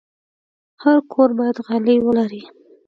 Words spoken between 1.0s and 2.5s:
کور باید غالۍ ولري.